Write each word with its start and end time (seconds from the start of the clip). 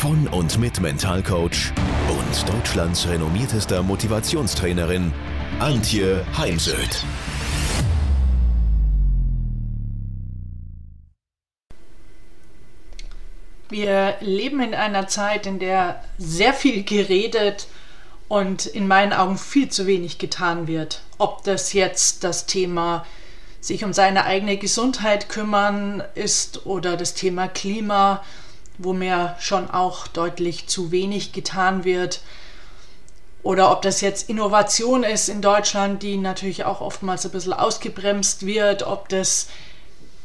von 0.00 0.26
und 0.28 0.58
mit 0.58 0.80
Mentalcoach 0.80 1.74
und 2.08 2.48
Deutschlands 2.48 3.06
renommiertester 3.06 3.82
Motivationstrainerin 3.82 5.12
Antje 5.58 6.24
Heimsöth. 6.38 7.04
Wir 13.68 14.16
leben 14.20 14.60
in 14.60 14.74
einer 14.74 15.06
Zeit, 15.06 15.44
in 15.44 15.58
der 15.58 16.02
sehr 16.16 16.54
viel 16.54 16.82
geredet 16.82 17.66
und 18.28 18.64
in 18.64 18.88
meinen 18.88 19.12
Augen 19.12 19.36
viel 19.36 19.68
zu 19.68 19.86
wenig 19.86 20.16
getan 20.16 20.66
wird. 20.66 21.02
Ob 21.18 21.44
das 21.44 21.74
jetzt 21.74 22.24
das 22.24 22.46
Thema 22.46 23.04
sich 23.60 23.84
um 23.84 23.92
seine 23.92 24.24
eigene 24.24 24.56
Gesundheit 24.56 25.28
kümmern 25.28 26.02
ist 26.14 26.64
oder 26.64 26.96
das 26.96 27.12
Thema 27.12 27.48
Klima, 27.48 28.22
wo 28.82 28.94
mir 28.94 29.36
schon 29.38 29.70
auch 29.70 30.08
deutlich 30.08 30.66
zu 30.66 30.90
wenig 30.90 31.32
getan 31.32 31.84
wird. 31.84 32.22
Oder 33.42 33.70
ob 33.70 33.82
das 33.82 34.00
jetzt 34.00 34.28
Innovation 34.28 35.02
ist 35.02 35.28
in 35.28 35.42
Deutschland, 35.42 36.02
die 36.02 36.16
natürlich 36.16 36.64
auch 36.64 36.80
oftmals 36.80 37.24
ein 37.24 37.32
bisschen 37.32 37.52
ausgebremst 37.52 38.46
wird, 38.46 38.82
ob 38.82 39.08
das 39.10 39.48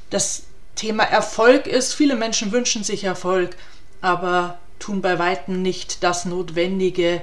das 0.10 0.44
Thema 0.76 1.04
Erfolg 1.04 1.68
ist. 1.68 1.94
Viele 1.94 2.16
Menschen 2.16 2.52
wünschen 2.52 2.84
sich 2.84 3.04
Erfolg, 3.04 3.56
aber 4.02 4.58
tun 4.80 5.02
bei 5.02 5.20
weitem 5.20 5.62
nicht 5.62 6.04
das 6.04 6.26
Notwendige, 6.26 7.22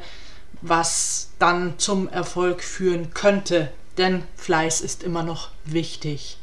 was 0.61 1.31
dann 1.39 1.79
zum 1.79 2.09
Erfolg 2.09 2.63
führen 2.63 3.15
könnte. 3.15 3.71
Denn 3.99 4.25
Fleiß 4.37 4.81
ist 4.81 5.03
immer 5.03 5.23
noch 5.23 5.49
wichtig. 5.65 6.39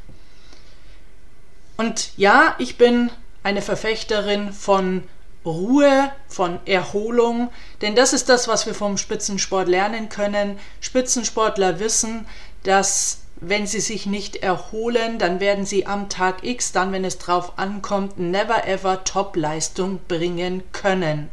Und 1.77 2.11
ja, 2.17 2.55
ich 2.59 2.77
bin 2.77 3.09
eine 3.49 3.61
Verfechterin 3.63 4.53
von 4.53 5.03
Ruhe, 5.43 6.11
von 6.27 6.59
Erholung, 6.65 7.49
denn 7.81 7.95
das 7.95 8.13
ist 8.13 8.29
das, 8.29 8.47
was 8.47 8.67
wir 8.67 8.75
vom 8.75 8.97
Spitzensport 8.97 9.67
lernen 9.67 10.09
können. 10.09 10.59
Spitzensportler 10.81 11.79
wissen, 11.79 12.27
dass 12.63 13.21
wenn 13.41 13.65
sie 13.65 13.79
sich 13.79 14.05
nicht 14.05 14.35
erholen, 14.35 15.17
dann 15.17 15.39
werden 15.39 15.65
sie 15.65 15.87
am 15.87 16.09
Tag 16.09 16.43
X, 16.43 16.73
dann 16.73 16.91
wenn 16.91 17.05
es 17.05 17.17
drauf 17.17 17.53
ankommt, 17.57 18.19
never 18.19 18.67
ever 18.67 19.03
Top-Leistung 19.03 19.99
bringen 20.07 20.61
können. 20.71 21.29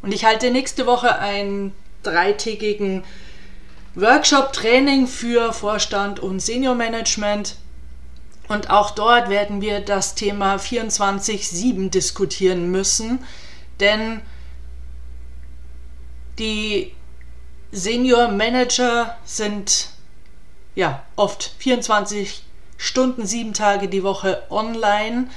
Und 0.00 0.14
ich 0.14 0.24
halte 0.24 0.50
nächste 0.50 0.86
Woche 0.86 1.18
einen 1.18 1.74
dreitägigen 2.02 3.04
Workshop-Training 3.94 5.06
für 5.06 5.52
Vorstand 5.52 6.20
und 6.20 6.40
Senior-Management. 6.40 7.56
Und 8.50 8.68
auch 8.68 8.90
dort 8.90 9.28
werden 9.28 9.60
wir 9.60 9.78
das 9.78 10.16
Thema 10.16 10.56
24-7 10.56 11.88
diskutieren 11.88 12.72
müssen, 12.72 13.24
denn 13.78 14.22
die 16.40 16.92
Senior 17.70 18.26
Manager 18.26 19.16
sind 19.24 19.90
ja 20.74 21.04
oft 21.14 21.54
24 21.58 22.42
Stunden, 22.76 23.24
sieben 23.24 23.54
Tage 23.54 23.86
die 23.86 24.02
Woche 24.02 24.42
online, 24.50 25.28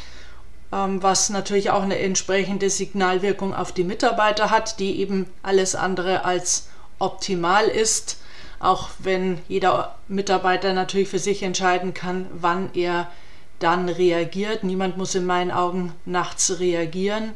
ähm, 0.72 1.04
was 1.04 1.30
natürlich 1.30 1.70
auch 1.70 1.84
eine 1.84 2.00
entsprechende 2.00 2.72
Signalwirkung 2.72 3.54
auf 3.54 3.72
die 3.72 3.84
Mitarbeiter 3.84 4.50
hat, 4.50 4.80
die 4.80 5.00
eben 5.00 5.28
alles 5.44 5.76
andere 5.76 6.26
als 6.26 6.68
optimal 6.98 7.66
ist, 7.66 8.18
auch 8.64 8.90
wenn 9.00 9.40
jeder 9.48 9.96
Mitarbeiter 10.08 10.74
natürlich 10.74 11.10
für 11.10 11.20
sich 11.20 11.44
entscheiden 11.44 11.94
kann, 11.94 12.28
wann 12.34 12.70
er 12.74 13.10
dann 13.60 13.90
reagiert. 13.90 14.64
Niemand 14.64 14.98
muss 14.98 15.16
in 15.16 15.26
meinen 15.26 15.52
Augen 15.52 15.94
nachts 16.06 16.60
reagieren 16.60 17.34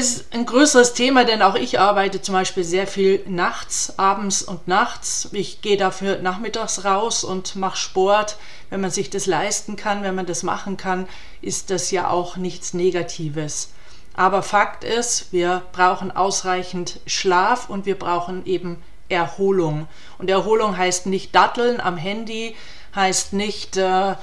ist 0.00 0.32
ein 0.32 0.46
größeres 0.46 0.94
Thema, 0.94 1.24
denn 1.24 1.42
auch 1.42 1.56
ich 1.56 1.78
arbeite 1.78 2.22
zum 2.22 2.32
Beispiel 2.32 2.64
sehr 2.64 2.86
viel 2.86 3.22
nachts, 3.26 3.98
abends 3.98 4.42
und 4.42 4.66
nachts. 4.66 5.28
Ich 5.32 5.60
gehe 5.62 5.76
dafür 5.76 6.18
nachmittags 6.22 6.84
raus 6.84 7.22
und 7.22 7.56
mache 7.56 7.76
Sport. 7.76 8.38
Wenn 8.70 8.80
man 8.80 8.90
sich 8.90 9.10
das 9.10 9.26
leisten 9.26 9.76
kann, 9.76 10.02
wenn 10.02 10.14
man 10.14 10.26
das 10.26 10.42
machen 10.42 10.76
kann, 10.76 11.08
ist 11.42 11.70
das 11.70 11.90
ja 11.90 12.08
auch 12.08 12.36
nichts 12.36 12.72
Negatives. 12.72 13.72
Aber 14.14 14.42
Fakt 14.42 14.84
ist, 14.84 15.32
wir 15.32 15.62
brauchen 15.72 16.10
ausreichend 16.10 17.00
Schlaf 17.06 17.70
und 17.70 17.86
wir 17.86 17.98
brauchen 17.98 18.44
eben 18.46 18.82
Erholung. 19.08 19.88
Und 20.18 20.30
Erholung 20.30 20.76
heißt 20.76 21.06
nicht 21.06 21.34
Datteln 21.34 21.80
am 21.80 21.96
Handy, 21.96 22.56
heißt 22.94 23.32
nicht 23.32 23.76
äh, 23.76 24.14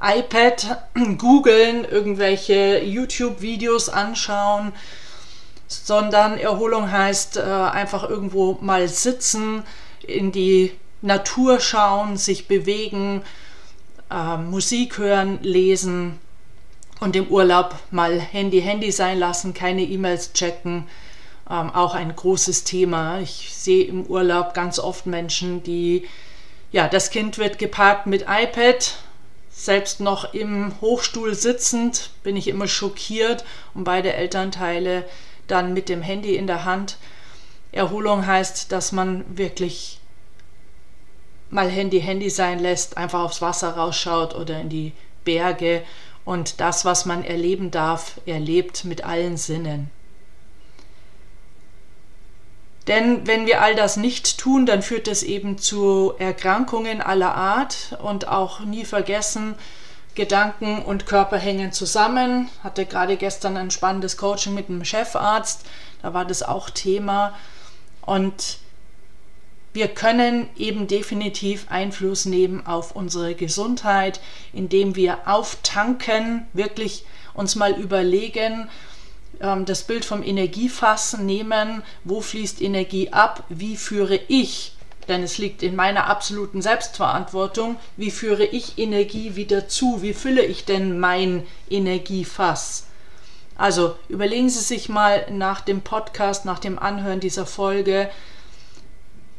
iPad 0.00 0.84
googeln, 1.18 1.84
irgendwelche 1.84 2.80
YouTube-Videos 2.84 3.88
anschauen, 3.88 4.72
sondern 5.66 6.38
Erholung 6.38 6.90
heißt 6.90 7.38
äh, 7.38 7.42
einfach 7.42 8.08
irgendwo 8.08 8.58
mal 8.60 8.88
sitzen, 8.88 9.62
in 10.06 10.32
die 10.32 10.72
Natur 11.00 11.60
schauen, 11.60 12.16
sich 12.16 12.48
bewegen, 12.48 13.22
äh, 14.10 14.36
Musik 14.36 14.98
hören, 14.98 15.38
lesen 15.42 16.18
und 17.04 17.14
im 17.16 17.28
Urlaub 17.28 17.74
mal 17.90 18.18
Handy 18.18 18.62
Handy 18.62 18.90
sein 18.90 19.18
lassen, 19.18 19.52
keine 19.52 19.82
E-Mails 19.82 20.32
checken. 20.32 20.88
Ähm, 21.50 21.70
auch 21.70 21.94
ein 21.94 22.16
großes 22.16 22.64
Thema. 22.64 23.20
Ich 23.20 23.50
sehe 23.54 23.84
im 23.84 24.06
Urlaub 24.06 24.54
ganz 24.54 24.78
oft 24.78 25.04
Menschen, 25.04 25.62
die, 25.62 26.08
ja, 26.72 26.88
das 26.88 27.10
Kind 27.10 27.36
wird 27.36 27.58
geparkt 27.58 28.06
mit 28.06 28.22
iPad, 28.22 28.94
selbst 29.50 30.00
noch 30.00 30.32
im 30.32 30.72
Hochstuhl 30.80 31.34
sitzend, 31.34 32.08
bin 32.22 32.38
ich 32.38 32.48
immer 32.48 32.68
schockiert 32.68 33.44
und 33.74 33.84
beide 33.84 34.14
Elternteile 34.14 35.04
dann 35.46 35.74
mit 35.74 35.90
dem 35.90 36.00
Handy 36.00 36.36
in 36.36 36.46
der 36.46 36.64
Hand. 36.64 36.96
Erholung 37.70 38.26
heißt, 38.26 38.72
dass 38.72 38.92
man 38.92 39.26
wirklich 39.36 40.00
mal 41.50 41.68
Handy 41.68 42.00
Handy 42.00 42.30
sein 42.30 42.60
lässt, 42.60 42.96
einfach 42.96 43.20
aufs 43.20 43.42
Wasser 43.42 43.76
rausschaut 43.76 44.34
oder 44.34 44.58
in 44.58 44.70
die 44.70 44.92
Berge 45.24 45.82
und 46.24 46.60
das, 46.60 46.84
was 46.84 47.04
man 47.04 47.24
erleben 47.24 47.70
darf, 47.70 48.20
erlebt 48.26 48.84
mit 48.84 49.04
allen 49.04 49.36
Sinnen. 49.36 49.90
Denn 52.86 53.26
wenn 53.26 53.46
wir 53.46 53.62
all 53.62 53.74
das 53.74 53.96
nicht 53.96 54.38
tun, 54.38 54.66
dann 54.66 54.82
führt 54.82 55.08
es 55.08 55.22
eben 55.22 55.58
zu 55.58 56.12
Erkrankungen 56.18 57.00
aller 57.00 57.34
Art 57.34 57.96
und 58.02 58.28
auch 58.28 58.60
nie 58.60 58.84
vergessen, 58.84 59.54
Gedanken 60.14 60.82
und 60.82 61.06
Körper 61.06 61.38
hängen 61.38 61.72
zusammen. 61.72 62.48
Hatte 62.62 62.86
gerade 62.86 63.16
gestern 63.16 63.56
ein 63.56 63.70
spannendes 63.70 64.16
Coaching 64.16 64.54
mit 64.54 64.68
einem 64.68 64.84
Chefarzt, 64.84 65.64
da 66.02 66.14
war 66.14 66.24
das 66.24 66.42
auch 66.42 66.70
Thema. 66.70 67.34
Und 68.02 68.58
wir 69.74 69.88
können 69.88 70.48
eben 70.56 70.86
definitiv 70.86 71.66
Einfluss 71.68 72.24
nehmen 72.24 72.64
auf 72.66 72.96
unsere 72.96 73.34
Gesundheit, 73.34 74.20
indem 74.52 74.96
wir 74.96 75.28
auftanken, 75.28 76.46
wirklich 76.52 77.04
uns 77.34 77.56
mal 77.56 77.72
überlegen, 77.72 78.70
ähm, 79.40 79.64
das 79.66 79.82
Bild 79.82 80.04
vom 80.04 80.22
Energiefass 80.22 81.18
nehmen, 81.18 81.82
wo 82.04 82.20
fließt 82.20 82.62
Energie 82.62 83.12
ab, 83.12 83.44
wie 83.48 83.76
führe 83.76 84.18
ich 84.28 84.70
denn 85.08 85.22
es 85.22 85.36
liegt 85.36 85.62
in 85.62 85.76
meiner 85.76 86.06
absoluten 86.06 86.62
Selbstverantwortung, 86.62 87.76
wie 87.98 88.10
führe 88.10 88.44
ich 88.44 88.78
Energie 88.78 89.36
wieder 89.36 89.68
zu, 89.68 90.00
wie 90.00 90.14
fülle 90.14 90.42
ich 90.42 90.64
denn 90.64 90.98
mein 90.98 91.46
Energiefass. 91.68 92.86
Also 93.56 93.96
überlegen 94.08 94.48
Sie 94.48 94.60
sich 94.60 94.88
mal 94.88 95.26
nach 95.30 95.60
dem 95.60 95.82
Podcast, 95.82 96.44
nach 96.44 96.58
dem 96.58 96.78
Anhören 96.78 97.20
dieser 97.20 97.44
Folge, 97.44 98.10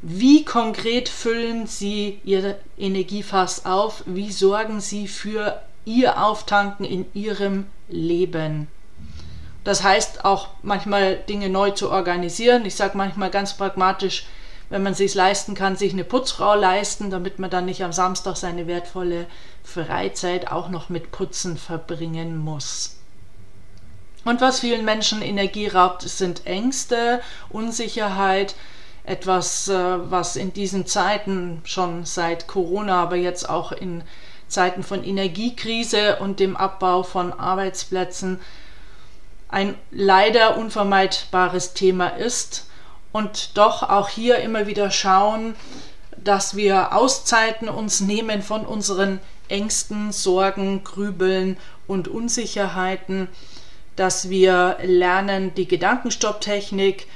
wie 0.07 0.46
konkret 0.46 1.10
füllen 1.10 1.66
Sie 1.66 2.19
Ihr 2.24 2.60
Energiefass 2.78 3.66
auf, 3.66 4.04
wie 4.06 4.31
sorgen 4.31 4.80
Sie 4.80 5.07
für 5.07 5.60
Ihr 5.84 6.24
Auftanken 6.24 6.86
in 6.86 7.07
Ihrem 7.16 7.66
Leben. 7.90 8.68
Das 9.63 9.81
heißt 9.81 10.24
auch 10.24 10.50
manchmal 10.62 11.16
Dinge 11.16 11.50
neu 11.50 11.72
zu 11.72 11.90
organisieren. 11.90 12.68
Ich 12.68 12.75
sage 12.75 12.96
manchmal 12.96 13.31
ganz 13.31 13.56
pragmatisch, 13.57 14.28
wenn 14.69 14.84
man 14.84 14.94
sich 14.94 15.16
leisten 15.16 15.56
kann, 15.56 15.75
sich 15.75 15.94
eine 15.94 16.04
Putzfrau 16.04 16.54
leisten, 16.54 17.10
damit 17.10 17.40
man 17.40 17.50
dann 17.50 17.66
nicht 17.66 17.84
am 17.84 17.92
Samstag 17.92 18.38
seine 18.38 18.68
wertvolle 18.68 19.25
Freizeit 19.63 20.52
auch 20.52 20.69
noch 20.69 20.90
mit 20.90 21.12
Putzen 21.12 21.57
verbringen 21.57 22.38
muss. 22.38 22.98
Und 24.24 24.40
was 24.40 24.60
vielen 24.60 24.86
Menschen 24.86 25.24
Energie 25.24 25.68
raubt, 25.68 26.04
sind 26.04 26.46
Ängste, 26.46 27.22
Unsicherheit, 27.50 28.54
etwas, 29.06 29.68
äh, 29.68 29.74
was 29.74 30.36
in 30.36 30.54
diesen 30.54 30.86
Zeiten 30.86 31.62
schon 31.63 32.06
seit 32.06 32.48
Corona, 32.48 33.02
aber 33.02 33.16
jetzt 33.16 33.50
auch 33.50 33.72
in 33.72 34.04
Zeiten 34.48 34.84
von 34.84 35.04
Energiekrise 35.04 36.18
und 36.18 36.40
dem 36.40 36.56
Abbau 36.56 37.04
von 37.04 37.34
Arbeitsplätzen 37.34 38.40
ein 39.48 39.75
leider 39.92 40.57
unvermeidbares 40.57 41.74
Thema 41.74 42.07
ist. 42.07 42.68
Und 43.12 43.57
doch 43.57 43.84
auch 43.84 44.10
hier 44.10 44.40
immer 44.40 44.68
wieder 44.68 44.92
schauen, 44.92 45.56
dass 46.18 46.56
wir 46.56 46.94
Auszeiten 46.94 47.69
uns 47.69 48.02
nehmen 48.02 48.42
von 48.42 48.66
unseren 48.66 49.19
Ängsten, 49.48 50.12
Sorgen, 50.12 50.84
Grübeln 50.84 51.57
und 51.88 52.07
Unsicherheiten, 52.07 53.30
dass 53.96 54.30
wir 54.30 54.78
lernen 54.84 55.54
die 55.56 55.68
Gedankenstopptechnik 55.68 57.07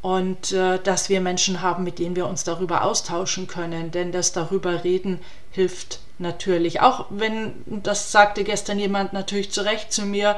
und 0.00 0.52
äh, 0.52 0.78
dass 0.78 1.08
wir 1.08 1.20
Menschen 1.20 1.60
haben, 1.60 1.84
mit 1.84 1.98
denen 1.98 2.16
wir 2.16 2.26
uns 2.26 2.44
darüber 2.44 2.82
austauschen 2.82 3.46
können, 3.46 3.90
denn 3.90 4.12
das 4.12 4.32
darüber 4.32 4.84
reden 4.84 5.20
hilft 5.50 6.00
natürlich. 6.18 6.80
Auch 6.80 7.06
wenn, 7.10 7.54
das 7.66 8.12
sagte 8.12 8.44
gestern 8.44 8.78
jemand 8.78 9.12
natürlich 9.12 9.50
zu 9.50 9.62
Recht 9.64 9.92
zu 9.92 10.02
mir, 10.02 10.36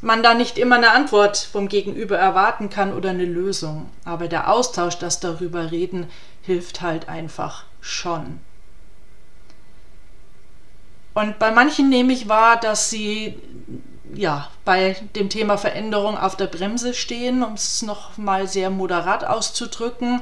man 0.00 0.22
da 0.22 0.34
nicht 0.34 0.58
immer 0.58 0.76
eine 0.76 0.90
Antwort 0.90 1.36
vom 1.36 1.68
Gegenüber 1.68 2.18
erwarten 2.18 2.70
kann 2.70 2.92
oder 2.92 3.10
eine 3.10 3.24
Lösung. 3.24 3.90
Aber 4.04 4.28
der 4.28 4.50
Austausch, 4.50 4.98
das 4.98 5.20
darüber 5.20 5.70
reden, 5.70 6.10
hilft 6.42 6.82
halt 6.82 7.08
einfach 7.08 7.64
schon. 7.80 8.40
Und 11.14 11.38
bei 11.38 11.52
manchen 11.52 11.88
nehme 11.88 12.12
ich 12.12 12.28
wahr, 12.28 12.58
dass 12.58 12.90
sie 12.90 13.38
ja 14.12 14.48
bei 14.64 14.96
dem 15.14 15.28
Thema 15.28 15.56
Veränderung 15.56 16.18
auf 16.18 16.36
der 16.36 16.46
Bremse 16.46 16.94
stehen, 16.94 17.42
um 17.42 17.54
es 17.54 17.82
noch 17.82 18.16
mal 18.18 18.46
sehr 18.46 18.70
moderat 18.70 19.24
auszudrücken. 19.24 20.20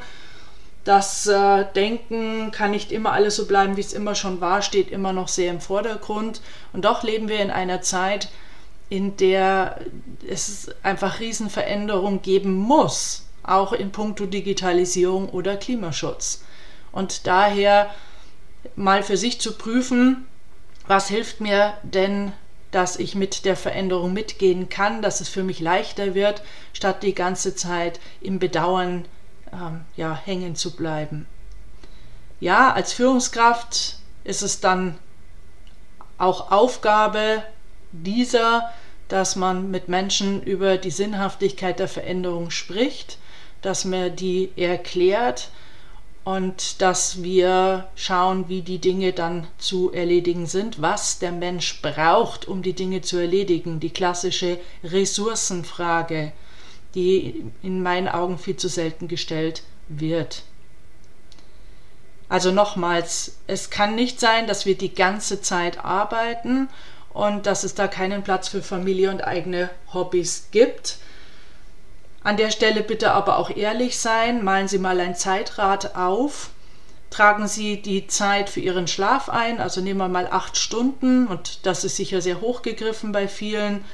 Das 0.85 1.27
äh, 1.27 1.65
Denken 1.75 2.51
kann 2.51 2.73
nicht 2.73 2.91
immer 2.91 3.13
alles 3.13 3.37
so 3.37 3.47
bleiben, 3.47 3.77
wie 3.77 3.83
es 3.83 3.93
immer 3.93 4.15
schon 4.15 4.41
war, 4.41 4.63
steht 4.63 4.91
immer 4.91 5.13
noch 5.13 5.29
sehr 5.29 5.51
im 5.51 5.61
Vordergrund. 5.61 6.41
Und 6.73 6.85
doch 6.85 7.03
leben 7.03 7.29
wir 7.29 7.41
in 7.41 7.51
einer 7.51 7.83
Zeit, 7.83 8.29
in 8.89 9.17
der 9.17 9.81
es 10.29 10.71
einfach 10.83 11.21
Riesenveränderungen 11.21 12.21
geben 12.21 12.55
muss, 12.55 13.27
auch 13.43 13.73
in 13.73 13.93
puncto 13.93 14.27
Digitalisierung 14.27 15.29
oder 15.29 15.57
Klimaschutz. 15.57 16.45
Und 16.91 17.27
daher 17.27 17.91
mal 18.77 19.03
für 19.03 19.17
sich 19.17 19.41
zu 19.41 19.57
prüfen, 19.57 20.27
was 20.87 21.09
hilft 21.09 21.41
mir 21.41 21.75
denn, 21.83 22.33
dass 22.73 22.97
ich 22.97 23.15
mit 23.15 23.45
der 23.45 23.55
Veränderung 23.57 24.13
mitgehen 24.13 24.69
kann, 24.69 25.03
dass 25.03 25.21
es 25.21 25.29
für 25.29 25.45
mich 25.45 25.61
leichter 25.61 26.15
wird, 26.15 26.43
statt 26.73 27.03
die 27.03 27.15
ganze 27.15 27.55
Zeit 27.55 28.01
im 28.21 28.39
Bedauern 28.39 29.05
ähm, 29.53 29.83
ja, 29.95 30.19
hängen 30.25 30.57
zu 30.57 30.75
bleiben. 30.75 31.27
Ja, 32.41 32.73
als 32.73 32.93
Führungskraft 32.93 33.99
ist 34.25 34.43
es 34.43 34.61
dann 34.61 34.99
auch 36.19 36.51
Aufgabe 36.51 37.43
dieser, 37.93 38.71
dass 39.09 39.37
man 39.37 39.71
mit 39.71 39.89
Menschen 39.89 40.43
über 40.43 40.79
die 40.79 40.91
Sinnhaftigkeit 40.91 41.79
der 41.79 41.89
Veränderung 41.89 42.51
spricht, 42.51 43.19
dass 43.61 43.85
man 43.85 44.17
die 44.17 44.51
erklärt 44.57 45.51
und 46.25 46.81
dass 46.81 47.23
wir 47.23 47.89
schauen, 47.95 48.49
wie 48.49 48.63
die 48.63 48.79
Dinge 48.79 49.13
dann 49.13 49.47
zu 49.59 49.93
erledigen 49.93 50.47
sind, 50.47 50.81
was 50.81 51.19
der 51.19 51.33
Mensch 51.33 51.83
braucht, 51.83 52.47
um 52.47 52.63
die 52.63 52.75
Dinge 52.75 53.03
zu 53.03 53.17
erledigen. 53.17 53.81
Die 53.81 53.91
klassische 53.91 54.59
Ressourcenfrage 54.85 56.33
die 56.95 57.51
in 57.63 57.83
meinen 57.83 58.09
Augen 58.09 58.39
viel 58.39 58.57
zu 58.57 58.69
selten 58.69 59.09
gestellt 59.09 59.63
wird. 59.89 60.43
Also 62.29 62.51
nochmals, 62.51 63.39
es 63.47 63.71
kann 63.71 63.95
nicht 63.95 64.19
sein, 64.19 64.47
dass 64.47 64.65
wir 64.65 64.77
die 64.77 64.95
ganze 64.95 65.43
Zeit 65.43 65.85
arbeiten 65.85 66.69
und 67.13 67.47
dass 67.47 67.63
es 67.65 67.75
da 67.75 67.89
keinen 67.89 68.23
Platz 68.23 68.49
für 68.49 68.63
Familie 68.63 69.11
und 69.11 69.23
eigene 69.23 69.71
Hobbys 69.93 70.49
gibt. 70.51 70.99
An 72.25 72.37
der 72.37 72.51
Stelle 72.51 72.83
bitte 72.83 73.13
aber 73.13 73.39
auch 73.39 73.51
ehrlich 73.51 73.99
sein, 73.99 74.45
malen 74.45 74.69
Sie 74.69 74.79
mal 74.79 75.01
ein 75.01 75.17
Zeitrad 75.17 75.97
auf, 75.97 76.51
tragen 77.11 77.49
Sie 77.49 77.83
die 77.83 78.07
Zeit 78.07 78.49
für 78.49 78.61
Ihren 78.61 78.87
Schlaf 78.87 79.29
ein, 79.29 79.61
also 79.61 79.81
nehmen 79.81 79.99
wir 79.99 80.09
mal 80.09 80.29
acht 80.31 80.57
Stunden 80.57 81.27
und 81.27 81.67
das 81.67 81.85
ist 81.85 81.97
sicher 81.97 82.21
sehr 82.21 82.41
hochgegriffen 82.41 83.13
bei 83.13 83.29
vielen 83.29 83.85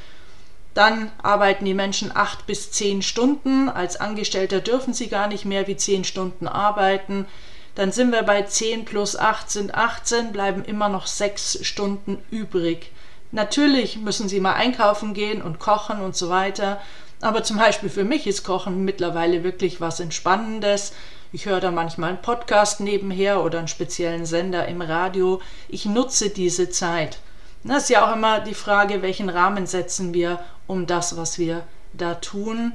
dann 0.78 1.10
arbeiten 1.24 1.64
die 1.64 1.74
Menschen 1.74 2.14
acht 2.14 2.46
bis 2.46 2.70
zehn 2.70 3.02
Stunden. 3.02 3.68
Als 3.68 3.96
Angestellter 3.96 4.60
dürfen 4.60 4.94
sie 4.94 5.08
gar 5.08 5.26
nicht 5.26 5.44
mehr 5.44 5.66
wie 5.66 5.76
zehn 5.76 6.04
Stunden 6.04 6.46
arbeiten. 6.46 7.26
Dann 7.74 7.90
sind 7.90 8.12
wir 8.12 8.22
bei 8.22 8.42
10 8.42 8.84
plus 8.84 9.16
8 9.16 9.50
sind 9.50 9.74
18, 9.74 10.30
bleiben 10.30 10.64
immer 10.64 10.88
noch 10.88 11.08
sechs 11.08 11.58
Stunden 11.66 12.18
übrig. 12.30 12.92
Natürlich 13.32 13.96
müssen 13.96 14.28
sie 14.28 14.38
mal 14.38 14.54
einkaufen 14.54 15.14
gehen 15.14 15.42
und 15.42 15.58
kochen 15.58 16.00
und 16.00 16.16
so 16.16 16.28
weiter. 16.28 16.80
Aber 17.20 17.42
zum 17.42 17.56
Beispiel 17.56 17.88
für 17.88 18.04
mich 18.04 18.26
ist 18.26 18.44
Kochen 18.44 18.84
mittlerweile 18.84 19.42
wirklich 19.42 19.80
was 19.80 20.00
Entspannendes. 20.00 20.92
Ich 21.32 21.46
höre 21.46 21.60
da 21.60 21.70
manchmal 21.70 22.10
einen 22.10 22.22
Podcast 22.22 22.80
nebenher 22.80 23.42
oder 23.42 23.58
einen 23.58 23.68
speziellen 23.68 24.24
Sender 24.24 24.66
im 24.68 24.80
Radio. 24.80 25.40
Ich 25.68 25.84
nutze 25.84 26.30
diese 26.30 26.70
Zeit. 26.70 27.18
Das 27.64 27.84
ist 27.84 27.90
ja 27.90 28.08
auch 28.08 28.14
immer 28.14 28.40
die 28.40 28.54
Frage, 28.54 29.02
welchen 29.02 29.28
Rahmen 29.28 29.66
setzen 29.66 30.14
wir 30.14 30.38
um 30.66 30.86
das, 30.86 31.16
was 31.16 31.38
wir 31.38 31.64
da 31.92 32.14
tun. 32.14 32.72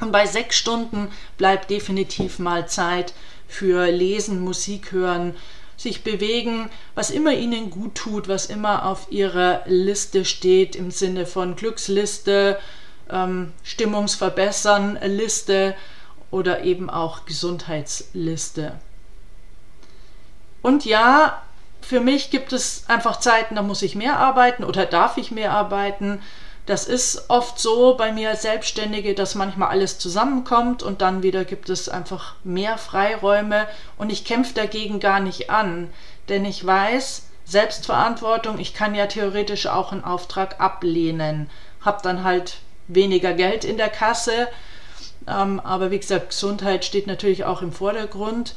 Und 0.00 0.12
bei 0.12 0.26
sechs 0.26 0.56
Stunden 0.56 1.08
bleibt 1.38 1.70
definitiv 1.70 2.38
mal 2.38 2.68
Zeit 2.68 3.14
für 3.48 3.90
Lesen, 3.90 4.40
Musik 4.40 4.92
hören, 4.92 5.34
sich 5.76 6.04
bewegen, 6.04 6.70
was 6.94 7.10
immer 7.10 7.32
ihnen 7.32 7.70
gut 7.70 7.94
tut, 7.94 8.28
was 8.28 8.46
immer 8.46 8.86
auf 8.86 9.06
ihrer 9.10 9.62
Liste 9.66 10.24
steht 10.24 10.76
im 10.76 10.90
Sinne 10.90 11.26
von 11.26 11.56
Glücksliste, 11.56 12.58
ähm, 13.10 13.52
Stimmungsverbessern 13.62 14.98
Liste 15.02 15.74
oder 16.30 16.62
eben 16.64 16.90
auch 16.90 17.26
Gesundheitsliste. 17.26 18.72
Und 20.62 20.84
ja, 20.84 21.42
für 21.80 22.00
mich 22.00 22.30
gibt 22.30 22.52
es 22.52 22.84
einfach 22.88 23.20
Zeiten, 23.20 23.56
da 23.56 23.62
muss 23.62 23.82
ich 23.82 23.94
mehr 23.94 24.18
arbeiten 24.18 24.64
oder 24.64 24.86
darf 24.86 25.18
ich 25.18 25.30
mehr 25.30 25.52
arbeiten. 25.52 26.20
Das 26.66 26.86
ist 26.86 27.28
oft 27.28 27.60
so 27.60 27.94
bei 27.94 28.10
mir 28.10 28.30
als 28.30 28.42
Selbstständige, 28.42 29.14
dass 29.14 29.34
manchmal 29.34 29.68
alles 29.68 29.98
zusammenkommt 29.98 30.82
und 30.82 31.02
dann 31.02 31.22
wieder 31.22 31.44
gibt 31.44 31.68
es 31.68 31.90
einfach 31.90 32.36
mehr 32.42 32.78
Freiräume 32.78 33.66
und 33.98 34.10
ich 34.10 34.24
kämpfe 34.24 34.54
dagegen 34.54 34.98
gar 34.98 35.20
nicht 35.20 35.50
an, 35.50 35.90
denn 36.30 36.46
ich 36.46 36.64
weiß, 36.64 37.24
Selbstverantwortung, 37.44 38.58
ich 38.58 38.72
kann 38.72 38.94
ja 38.94 39.06
theoretisch 39.06 39.66
auch 39.66 39.92
einen 39.92 40.04
Auftrag 40.04 40.58
ablehnen, 40.60 41.50
habe 41.82 42.00
dann 42.02 42.24
halt 42.24 42.56
weniger 42.88 43.32
Geld 43.32 43.64
in 43.64 43.76
der 43.76 43.88
Kasse, 43.88 44.48
ähm, 45.26 45.60
aber 45.60 45.90
wie 45.90 45.98
gesagt, 45.98 46.30
Gesundheit 46.30 46.84
steht 46.84 47.06
natürlich 47.06 47.44
auch 47.44 47.62
im 47.62 47.72
Vordergrund. 47.72 48.54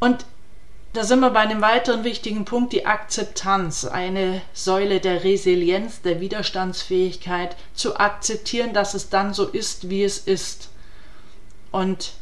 Und 0.00 0.24
da 0.92 1.04
sind 1.04 1.20
wir 1.20 1.30
bei 1.30 1.40
einem 1.40 1.60
weiteren 1.60 2.02
wichtigen 2.02 2.44
Punkt, 2.44 2.72
die 2.72 2.84
Akzeptanz, 2.84 3.84
eine 3.84 4.42
Säule 4.52 4.98
der 4.98 5.22
Resilienz, 5.22 6.02
der 6.02 6.20
Widerstandsfähigkeit, 6.20 7.56
zu 7.74 7.96
akzeptieren, 7.96 8.74
dass 8.74 8.94
es 8.94 9.08
dann 9.08 9.32
so 9.32 9.46
ist, 9.46 9.88
wie 9.88 10.02
es 10.02 10.18
ist. 10.18 10.70
Und 11.70 12.14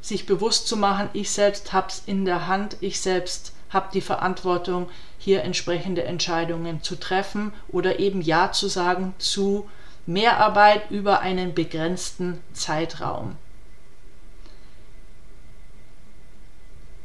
sich 0.00 0.24
bewusst 0.24 0.68
zu 0.68 0.76
machen, 0.76 1.10
ich 1.12 1.30
selbst 1.30 1.72
habe 1.72 1.88
es 1.88 2.02
in 2.06 2.24
der 2.24 2.46
Hand, 2.46 2.76
ich 2.80 3.00
selbst 3.00 3.52
habe 3.70 3.88
die 3.92 4.00
Verantwortung, 4.00 4.88
hier 5.18 5.42
entsprechende 5.42 6.04
Entscheidungen 6.04 6.82
zu 6.82 6.96
treffen 6.96 7.52
oder 7.68 7.98
eben 7.98 8.22
Ja 8.22 8.52
zu 8.52 8.68
sagen 8.68 9.14
zu 9.18 9.68
Mehrarbeit 10.10 10.90
über 10.90 11.20
einen 11.20 11.54
begrenzten 11.54 12.40
Zeitraum. 12.52 13.36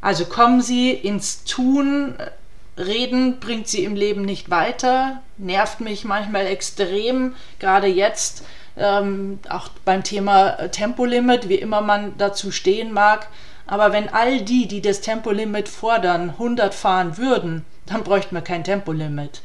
Also 0.01 0.25
kommen 0.25 0.61
Sie 0.61 0.91
ins 0.91 1.43
Tun, 1.45 2.15
Reden 2.77 3.39
bringt 3.39 3.67
Sie 3.67 3.83
im 3.83 3.95
Leben 3.95 4.23
nicht 4.23 4.49
weiter, 4.49 5.21
nervt 5.37 5.79
mich 5.79 6.03
manchmal 6.03 6.45
extrem, 6.47 7.35
gerade 7.59 7.87
jetzt, 7.87 8.43
ähm, 8.77 9.39
auch 9.49 9.69
beim 9.85 10.03
Thema 10.03 10.69
Tempolimit, 10.69 11.47
wie 11.47 11.55
immer 11.55 11.81
man 11.81 12.17
dazu 12.17 12.51
stehen 12.51 12.91
mag. 12.91 13.27
Aber 13.67 13.93
wenn 13.93 14.09
all 14.09 14.41
die, 14.41 14.67
die 14.67 14.81
das 14.81 15.01
Tempolimit 15.01 15.69
fordern, 15.69 16.31
100 16.31 16.73
fahren 16.73 17.17
würden, 17.17 17.65
dann 17.85 18.03
bräuchten 18.03 18.35
wir 18.35 18.41
kein 18.41 18.63
Tempolimit. 18.63 19.41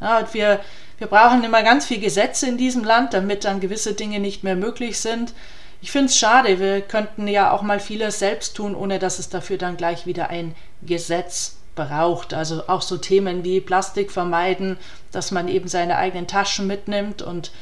Ja, 0.00 0.26
wir, 0.32 0.60
wir 0.98 1.06
brauchen 1.06 1.44
immer 1.44 1.62
ganz 1.62 1.86
viele 1.86 2.00
Gesetze 2.00 2.46
in 2.46 2.58
diesem 2.58 2.84
Land, 2.84 3.14
damit 3.14 3.44
dann 3.44 3.60
gewisse 3.60 3.94
Dinge 3.94 4.20
nicht 4.20 4.44
mehr 4.44 4.56
möglich 4.56 4.98
sind. 4.98 5.32
Ich 5.80 5.92
finde 5.92 6.06
es 6.06 6.18
schade, 6.18 6.58
wir 6.58 6.80
könnten 6.80 7.28
ja 7.28 7.52
auch 7.52 7.62
mal 7.62 7.78
vieles 7.78 8.18
selbst 8.18 8.56
tun, 8.56 8.74
ohne 8.74 8.98
dass 8.98 9.20
es 9.20 9.28
dafür 9.28 9.58
dann 9.58 9.76
gleich 9.76 10.06
wieder 10.06 10.28
ein 10.28 10.56
Gesetz 10.82 11.56
braucht. 11.76 12.34
Also 12.34 12.64
auch 12.66 12.82
so 12.82 12.96
Themen 12.96 13.44
wie 13.44 13.60
Plastik 13.60 14.10
vermeiden, 14.10 14.76
dass 15.12 15.30
man 15.30 15.46
eben 15.46 15.68
seine 15.68 15.96
eigenen 15.96 16.26
Taschen 16.26 16.66
mitnimmt 16.66 17.22
und 17.22 17.52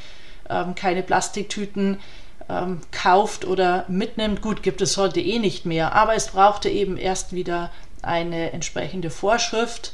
ähm, 0.49 0.75
keine 0.75 1.03
Plastiktüten 1.03 2.01
ähm, 2.49 2.81
kauft 2.91 3.45
oder 3.45 3.85
mitnimmt. 3.89 4.41
Gut, 4.41 4.63
gibt 4.63 4.81
es 4.81 4.97
heute 4.97 5.21
eh 5.21 5.39
nicht 5.39 5.67
mehr, 5.67 5.93
aber 5.93 6.15
es 6.15 6.29
brauchte 6.29 6.71
eben 6.71 6.97
erst 6.97 7.35
wieder 7.35 7.71
eine 8.01 8.53
entsprechende 8.53 9.11
Vorschrift, 9.11 9.93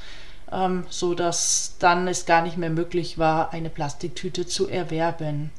ähm, 0.53 0.85
so 0.91 1.15
dass 1.15 1.77
dann 1.79 2.09
es 2.09 2.27
gar 2.27 2.43
nicht 2.43 2.57
mehr 2.57 2.71
möglich 2.71 3.19
war, 3.19 3.53
eine 3.53 3.71
Plastiktüte 3.71 4.47
zu 4.47 4.69
erwerben. 4.69 5.51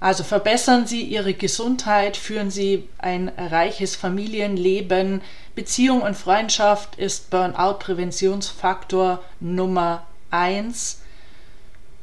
Also 0.00 0.24
verbessern 0.24 0.86
Sie 0.86 1.02
Ihre 1.02 1.34
Gesundheit, 1.34 2.16
führen 2.16 2.50
Sie 2.50 2.88
ein 2.96 3.28
reiches 3.36 3.96
Familienleben. 3.96 5.20
Beziehung 5.54 6.00
und 6.00 6.16
Freundschaft 6.16 6.96
ist 6.96 7.28
Burnout-Präventionsfaktor 7.28 9.22
Nummer 9.40 10.06
1. 10.30 11.02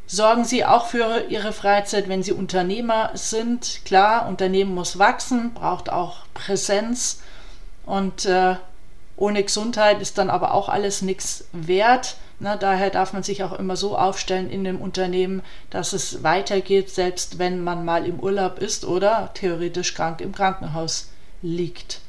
Sorgen 0.05 0.45
Sie 0.45 0.63
auch 0.63 0.85
für 0.85 1.25
Ihre 1.27 1.51
Freizeit, 1.51 2.07
wenn 2.07 2.21
Sie 2.21 2.33
Unternehmer 2.33 3.09
sind. 3.15 3.81
Klar, 3.83 4.27
Unternehmen 4.27 4.75
muss 4.75 4.99
wachsen, 4.99 5.55
braucht 5.55 5.89
auch 5.89 6.19
Präsenz 6.35 7.19
und 7.87 8.25
äh, 8.25 8.55
ohne 9.15 9.41
Gesundheit 9.41 9.99
ist 9.99 10.19
dann 10.19 10.29
aber 10.29 10.53
auch 10.53 10.69
alles 10.69 11.01
nichts 11.01 11.45
wert. 11.51 12.17
Na, 12.39 12.55
daher 12.55 12.91
darf 12.91 13.13
man 13.13 13.23
sich 13.23 13.43
auch 13.43 13.57
immer 13.57 13.75
so 13.75 13.97
aufstellen 13.97 14.51
in 14.51 14.63
dem 14.63 14.79
Unternehmen, 14.79 15.41
dass 15.71 15.93
es 15.93 16.21
weitergeht, 16.21 16.91
selbst 16.91 17.39
wenn 17.39 17.63
man 17.63 17.83
mal 17.83 18.05
im 18.05 18.19
Urlaub 18.19 18.59
ist 18.59 18.85
oder 18.85 19.31
theoretisch 19.33 19.95
krank 19.95 20.21
im 20.21 20.33
Krankenhaus 20.33 21.09
liegt. 21.41 22.01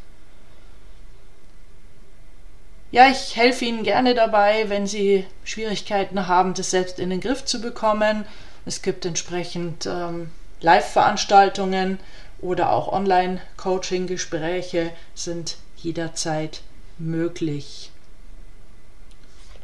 Ja, 2.91 3.09
ich 3.09 3.37
helfe 3.37 3.65
Ihnen 3.65 3.85
gerne 3.85 4.15
dabei, 4.15 4.69
wenn 4.69 4.87
Sie 4.87 5.25
Schwierigkeiten 5.45 6.27
haben, 6.27 6.53
das 6.53 6.71
selbst 6.71 6.99
in 6.99 7.09
den 7.09 7.21
Griff 7.21 7.45
zu 7.45 7.61
bekommen. 7.61 8.27
Es 8.67 8.83
gibt 8.83 9.07
entsprechend 9.07 9.87
ähm, 9.87 10.31
Live-Veranstaltungen 10.61 11.99
oder 12.41 12.73
auch 12.73 12.93
Online-Coaching-Gespräche 12.93 14.91
sind 15.15 15.57
jederzeit 15.83 16.63
möglich. 16.99 17.91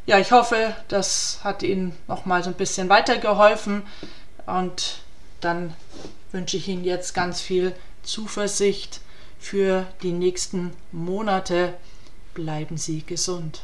Ja, 0.05 0.19
ich 0.19 0.31
hoffe, 0.31 0.75
das 0.87 1.39
hat 1.43 1.63
Ihnen 1.63 1.95
noch 2.07 2.25
mal 2.25 2.43
so 2.43 2.51
ein 2.51 2.55
bisschen 2.55 2.89
weitergeholfen 2.89 3.83
und 4.45 4.99
dann 5.41 5.73
wünsche 6.31 6.57
ich 6.57 6.67
Ihnen 6.67 6.83
jetzt 6.83 7.13
ganz 7.13 7.41
viel 7.41 7.73
Zuversicht 8.03 9.01
für 9.39 9.87
die 10.03 10.11
nächsten 10.11 10.73
Monate. 10.91 11.73
Bleiben 12.33 12.77
Sie 12.77 13.03
gesund. 13.03 13.63